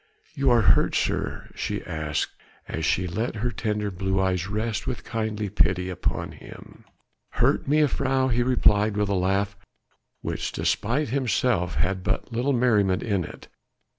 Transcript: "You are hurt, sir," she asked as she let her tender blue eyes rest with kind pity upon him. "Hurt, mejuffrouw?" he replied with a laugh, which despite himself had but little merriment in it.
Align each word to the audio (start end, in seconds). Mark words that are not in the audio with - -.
"You 0.33 0.49
are 0.49 0.63
hurt, 0.63 0.95
sir," 0.95 1.47
she 1.53 1.83
asked 1.85 2.31
as 2.67 2.85
she 2.85 3.05
let 3.05 3.35
her 3.35 3.51
tender 3.51 3.91
blue 3.91 4.19
eyes 4.19 4.47
rest 4.47 4.87
with 4.87 5.03
kind 5.03 5.37
pity 5.55 5.91
upon 5.91 6.31
him. 6.31 6.85
"Hurt, 7.33 7.69
mejuffrouw?" 7.69 8.29
he 8.33 8.41
replied 8.41 8.97
with 8.97 9.09
a 9.09 9.13
laugh, 9.13 9.55
which 10.21 10.51
despite 10.53 11.09
himself 11.09 11.75
had 11.75 12.03
but 12.03 12.33
little 12.33 12.51
merriment 12.51 13.03
in 13.03 13.23
it. 13.23 13.47